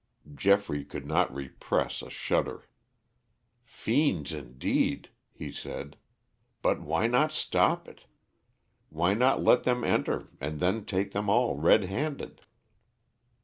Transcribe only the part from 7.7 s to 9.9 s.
it? Why not let them